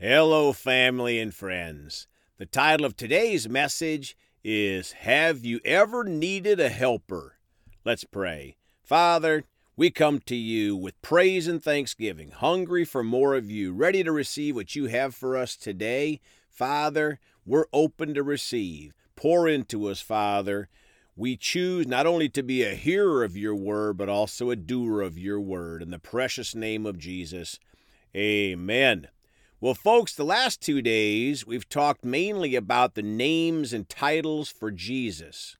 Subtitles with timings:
[0.00, 2.06] Hello, family and friends.
[2.36, 7.34] The title of today's message is Have You Ever Needed a Helper?
[7.84, 8.54] Let's pray.
[8.84, 9.42] Father,
[9.76, 14.12] we come to you with praise and thanksgiving, hungry for more of you, ready to
[14.12, 16.20] receive what you have for us today.
[16.48, 18.94] Father, we're open to receive.
[19.16, 20.68] Pour into us, Father.
[21.16, 25.00] We choose not only to be a hearer of your word, but also a doer
[25.00, 25.82] of your word.
[25.82, 27.58] In the precious name of Jesus,
[28.14, 29.08] amen.
[29.60, 34.70] Well, folks, the last two days we've talked mainly about the names and titles for
[34.70, 35.56] Jesus.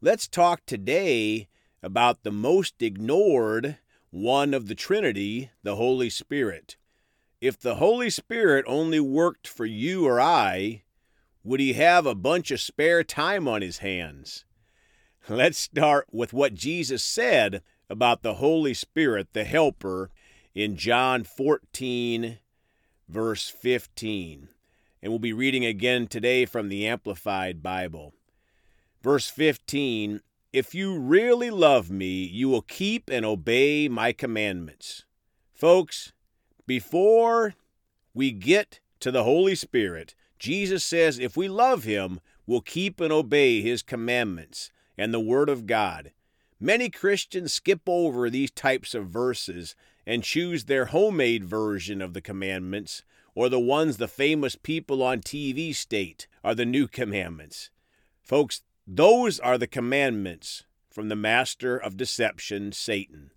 [0.00, 1.46] Let's talk today
[1.80, 3.78] about the most ignored
[4.10, 6.76] one of the Trinity, the Holy Spirit.
[7.40, 10.82] If the Holy Spirit only worked for you or I,
[11.44, 14.44] would he have a bunch of spare time on his hands?
[15.28, 20.10] Let's start with what Jesus said about the Holy Spirit, the Helper,
[20.52, 22.40] in John 14
[23.10, 24.48] verse 15.
[25.02, 28.14] And we'll be reading again today from the Amplified Bible.
[29.02, 30.20] Verse 15
[30.52, 35.04] If you really love me, you will keep and obey my commandments.
[35.52, 36.12] Folks,
[36.66, 37.54] before
[38.14, 43.12] we get to the Holy Spirit, Jesus says if we love him, we'll keep and
[43.12, 46.12] obey his commandments and the Word of God.
[46.60, 49.74] Many Christians skip over these types of verses
[50.10, 55.20] and choose their homemade version of the commandments or the ones the famous people on
[55.20, 57.70] TV state are the new commandments.
[58.20, 63.30] Folks, those are the commandments from the master of deception, Satan.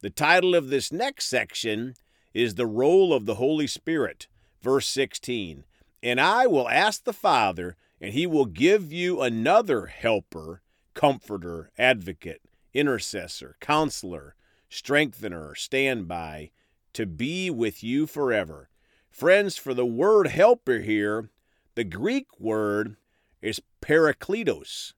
[0.00, 1.94] The title of this next section
[2.34, 4.26] is The Role of the Holy Spirit,
[4.60, 5.62] verse 16.
[6.02, 10.60] And I will ask the Father, and he will give you another helper,
[10.92, 12.42] comforter, advocate,
[12.74, 14.34] intercessor, counselor,
[14.70, 16.50] strengthener, standby,
[16.94, 18.70] to be with you forever.
[19.10, 21.28] Friends, for the word helper here,
[21.74, 22.96] the Greek word
[23.42, 24.94] is parakletos,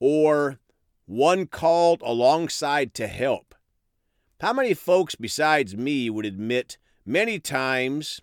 [0.00, 0.58] or
[1.06, 3.54] one called alongside to help.
[4.40, 8.20] How many folks besides me would admit many times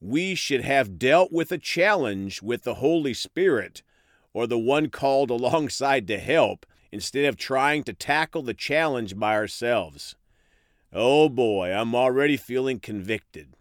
[0.00, 3.82] we should have dealt with a challenge with the Holy Spirit
[4.32, 9.34] or the one called alongside to help instead of trying to tackle the challenge by
[9.34, 10.16] ourselves?
[10.92, 13.56] Oh boy, I'm already feeling convicted.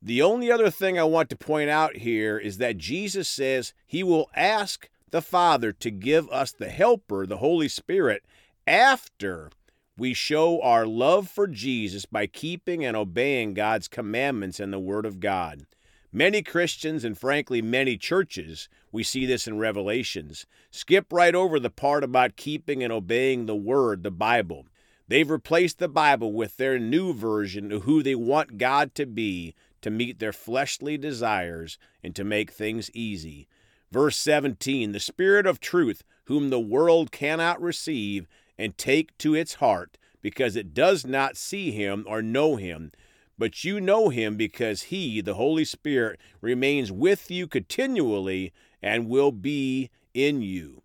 [0.00, 4.02] The only other thing I want to point out here is that Jesus says he
[4.02, 8.24] will ask the Father to give us the Helper, the Holy Spirit,
[8.66, 9.50] after
[9.98, 15.04] we show our love for Jesus by keeping and obeying God's commandments and the Word
[15.04, 15.66] of God.
[16.10, 21.70] Many Christians, and frankly, many churches, we see this in Revelations, skip right over the
[21.70, 24.66] part about keeping and obeying the Word, the Bible.
[25.12, 29.54] They've replaced the Bible with their new version of who they want God to be
[29.82, 33.46] to meet their fleshly desires and to make things easy.
[33.90, 39.56] Verse 17 The Spirit of truth, whom the world cannot receive and take to its
[39.56, 42.90] heart, because it does not see him or know him.
[43.36, 48.50] But you know him because he, the Holy Spirit, remains with you continually
[48.80, 50.80] and will be in you.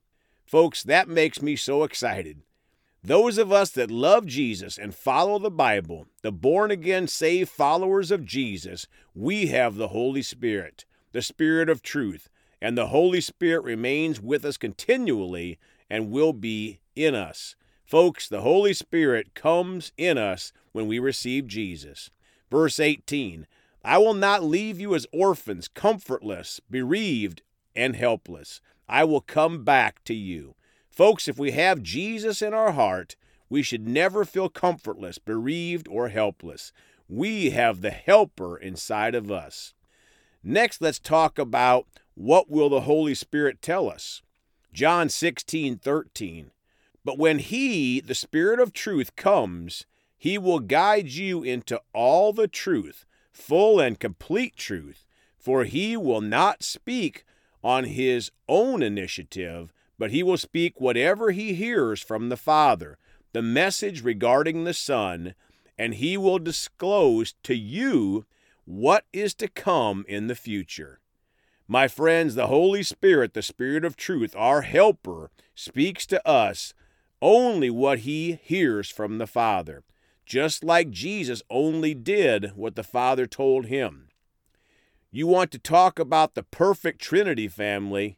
[0.45, 2.41] Folks, that makes me so excited.
[3.07, 8.11] Those of us that love Jesus and follow the Bible, the born again, saved followers
[8.11, 8.85] of Jesus,
[9.15, 12.27] we have the Holy Spirit, the Spirit of truth,
[12.61, 15.57] and the Holy Spirit remains with us continually
[15.89, 17.55] and will be in us.
[17.85, 22.09] Folks, the Holy Spirit comes in us when we receive Jesus.
[22.51, 23.47] Verse 18
[23.85, 27.41] I will not leave you as orphans, comfortless, bereaved,
[27.73, 28.59] and helpless.
[28.89, 30.55] I will come back to you.
[30.97, 33.15] Folks, if we have Jesus in our heart,
[33.51, 36.71] we should never feel comfortless, bereaved, or helpless.
[37.07, 39.75] We have the helper inside of us.
[40.43, 41.85] Next, let's talk about
[42.15, 44.23] what will the Holy Spirit tell us.
[44.73, 46.49] John 16, 13.
[47.05, 49.85] But when He, the Spirit of truth, comes,
[50.17, 55.05] He will guide you into all the truth, full and complete truth,
[55.37, 57.23] for He will not speak
[57.63, 62.97] on His own initiative, but he will speak whatever he hears from the Father,
[63.33, 65.33] the message regarding the Son,
[65.77, 68.25] and he will disclose to you
[68.65, 70.99] what is to come in the future.
[71.67, 76.73] My friends, the Holy Spirit, the Spirit of truth, our helper, speaks to us
[77.21, 79.83] only what he hears from the Father,
[80.25, 84.07] just like Jesus only did what the Father told him.
[85.11, 88.17] You want to talk about the perfect Trinity family?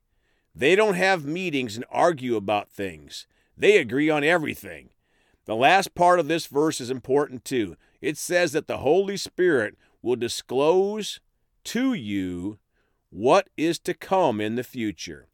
[0.56, 3.28] They don't have meetings and argue about things.
[3.58, 4.90] They agree on everything.
[5.46, 7.76] The last part of this verse is important too.
[8.02, 11.20] It says that the Holy Spirit will disclose
[11.66, 12.60] to you
[13.10, 15.28] what is to come in the future.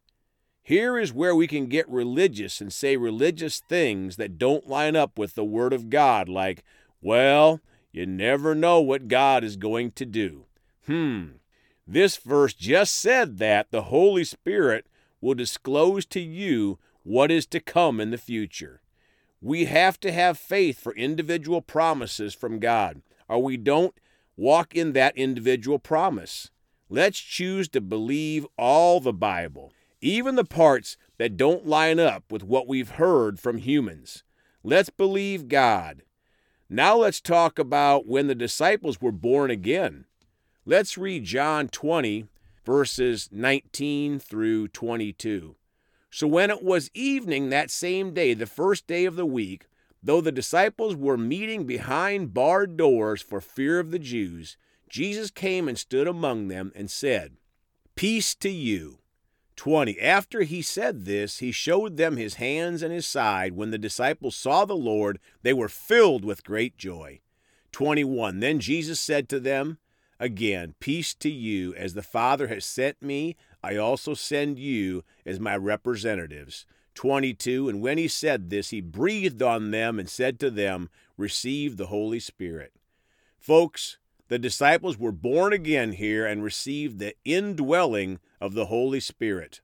[0.62, 5.18] Here is where we can get religious and say religious things that don't line up
[5.18, 6.64] with the Word of God, like,
[7.00, 7.60] well,
[7.92, 10.46] you never know what God is going to do.
[10.86, 11.26] Hmm.
[11.86, 14.86] This verse just said that the Holy Spirit
[15.20, 18.80] will disclose to you what is to come in the future.
[19.40, 23.94] We have to have faith for individual promises from God, or we don't
[24.36, 26.50] walk in that individual promise.
[26.88, 32.42] Let's choose to believe all the Bible even the parts that don't line up with
[32.42, 34.22] what we've heard from humans.
[34.62, 36.02] Let's believe God.
[36.68, 40.04] Now let's talk about when the disciples were born again.
[40.64, 42.26] Let's read John 20,
[42.66, 45.54] verses 19 through 22.
[46.10, 49.66] So when it was evening that same day, the first day of the week,
[50.02, 54.56] though the disciples were meeting behind barred doors for fear of the Jews,
[54.88, 57.36] Jesus came and stood among them and said,
[57.94, 58.98] Peace to you.
[59.54, 59.98] 20.
[60.00, 63.54] After he said this, he showed them his hands and his side.
[63.54, 67.20] When the disciples saw the Lord, they were filled with great joy.
[67.72, 68.40] 21.
[68.40, 69.78] Then Jesus said to them,
[70.18, 71.74] Again, peace to you.
[71.74, 76.66] As the Father has sent me, I also send you as my representatives.
[76.94, 77.68] 22.
[77.68, 81.86] And when he said this, he breathed on them and said to them, Receive the
[81.86, 82.72] Holy Spirit.
[83.38, 83.98] Folks,
[84.28, 89.60] the disciples were born again here and received the indwelling of the Holy Spirit.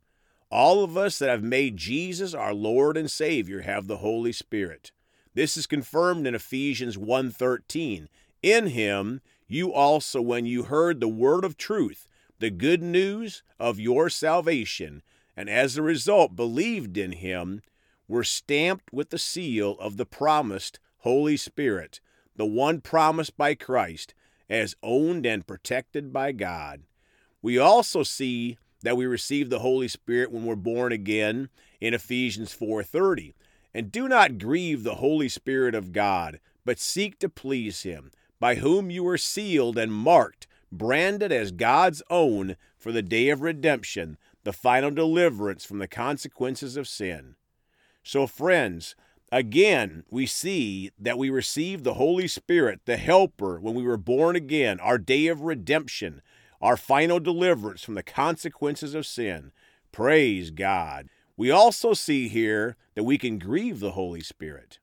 [0.50, 4.92] All of us that have made Jesus our Lord and Savior have the Holy Spirit.
[5.34, 8.08] This is confirmed in Ephesians 1:13.
[8.42, 9.22] In him
[9.52, 12.08] you also when you heard the word of truth,
[12.38, 15.02] the good news of your salvation,
[15.36, 17.62] and as a result believed in him,
[18.08, 22.00] were stamped with the seal of the promised Holy Spirit,
[22.36, 24.14] the one promised by Christ
[24.48, 26.82] as owned and protected by God.
[27.40, 31.48] We also see that we receive the Holy Spirit when we're born again
[31.80, 33.34] in Ephesians 4:30.
[33.74, 38.10] And do not grieve the Holy Spirit of God, but seek to please him,
[38.42, 43.40] by whom you were sealed and marked, branded as God's own for the day of
[43.40, 47.36] redemption, the final deliverance from the consequences of sin.
[48.02, 48.96] So friends,
[49.30, 54.36] Again, we see that we received the Holy Spirit, the Helper, when we were born
[54.36, 56.20] again, our day of redemption,
[56.60, 59.52] our final deliverance from the consequences of sin.
[59.90, 61.08] Praise God.
[61.34, 64.80] We also see here that we can grieve the Holy Spirit.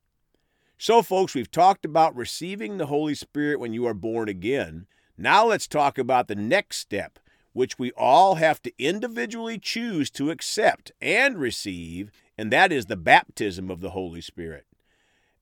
[0.82, 4.88] So, folks, we've talked about receiving the Holy Spirit when you are born again.
[5.18, 7.20] Now, let's talk about the next step,
[7.52, 12.96] which we all have to individually choose to accept and receive, and that is the
[12.96, 14.68] baptism of the Holy Spirit.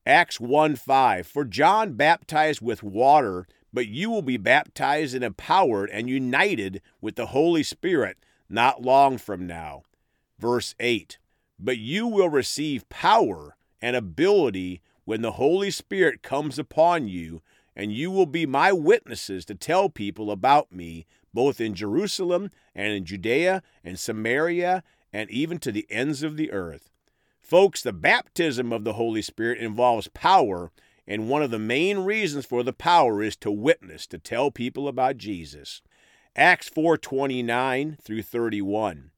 [0.04, 5.88] Acts 1 5 For John baptized with water, but you will be baptized and empowered
[5.90, 8.18] and united with the Holy Spirit
[8.48, 9.84] not long from now.
[10.36, 11.16] Verse 8
[11.60, 17.42] But you will receive power and ability when the Holy Spirit comes upon you,
[17.74, 22.92] and you will be my witnesses to tell people about me, both in Jerusalem and
[22.92, 24.82] in Judea and Samaria
[25.12, 26.90] and even to the ends of the earth.
[27.40, 30.70] Folks, the baptism of the Holy Spirit involves power,
[31.06, 34.86] and one of the main reasons for the power is to witness, to tell people
[34.86, 35.80] about Jesus.
[36.36, 39.12] Acts 4:29 through 31.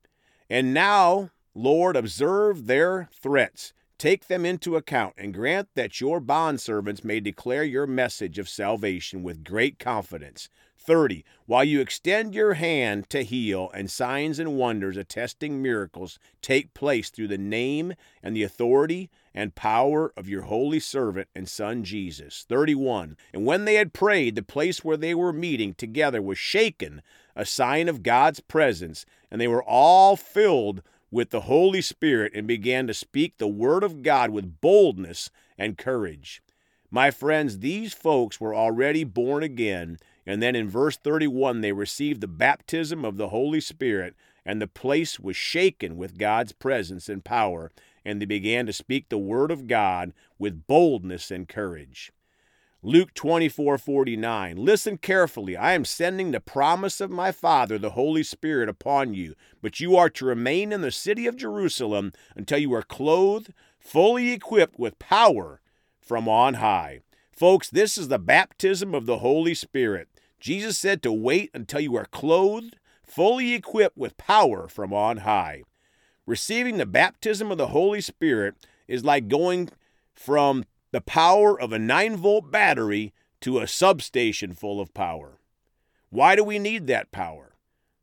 [0.49, 3.73] And now, Lord, observe their threats.
[4.01, 9.23] Take them into account and grant that your bondservants may declare your message of salvation
[9.23, 11.23] with great confidence 30.
[11.45, 17.11] While you extend your hand to heal, and signs and wonders attesting miracles take place
[17.11, 17.93] through the name
[18.23, 22.47] and the authority and power of your holy servant and son Jesus.
[22.49, 23.19] 31.
[23.35, 27.03] And when they had prayed, the place where they were meeting together was shaken,
[27.37, 32.47] a sign of God's presence, and they were all filled with the Holy Spirit and
[32.47, 36.43] began to speak the word of God with boldness and courage.
[36.91, 42.21] My friends, these folks were already born again and then in verse 31, they received
[42.21, 44.15] the baptism of the Holy Spirit,
[44.45, 47.73] and the place was shaken with God's presence and power,
[48.05, 52.13] and they began to speak the word of God with boldness and courage.
[52.83, 54.57] Luke 24 49.
[54.57, 55.55] Listen carefully.
[55.55, 59.97] I am sending the promise of my Father, the Holy Spirit, upon you, but you
[59.97, 64.99] are to remain in the city of Jerusalem until you are clothed, fully equipped with
[64.99, 65.61] power
[66.01, 67.01] from on high.
[67.31, 70.09] Folks, this is the baptism of the Holy Spirit.
[70.39, 75.65] Jesus said to wait until you are clothed, fully equipped with power from on high.
[76.25, 78.55] Receiving the baptism of the Holy Spirit
[78.89, 79.69] is like going
[80.15, 85.39] from the power of a 9 volt battery to a substation full of power.
[86.11, 87.55] Why do we need that power?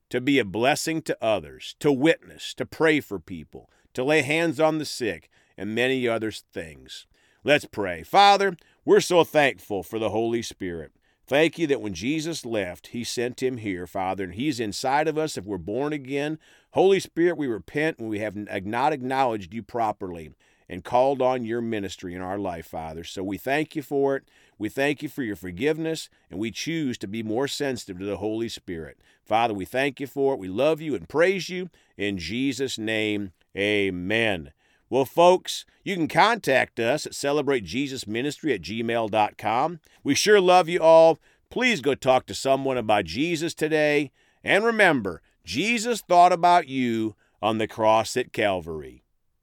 [0.09, 4.59] To be a blessing to others, to witness, to pray for people, to lay hands
[4.59, 7.07] on the sick, and many other things.
[7.43, 8.03] Let's pray.
[8.03, 10.93] Father, we're so thankful for the Holy Spirit.
[11.27, 15.17] Thank you that when Jesus left, He sent Him here, Father, and He's inside of
[15.17, 16.39] us if we're born again.
[16.71, 20.31] Holy Spirit, we repent when we have not acknowledged you properly
[20.69, 23.03] and called on your ministry in our life, Father.
[23.03, 24.23] So we thank you for it.
[24.57, 28.17] We thank you for your forgiveness, and we choose to be more sensitive to the
[28.17, 28.97] Holy Spirit.
[29.23, 30.39] Father, we thank you for it.
[30.39, 31.69] We love you and praise you.
[31.95, 34.51] In Jesus' name, amen.
[34.89, 39.79] Well, folks, you can contact us at celebratejesusministry at gmail.com.
[40.03, 41.19] We sure love you all.
[41.49, 44.11] Please go talk to someone about Jesus today.
[44.43, 49.03] And remember, Jesus thought about you on the cross at Calvary.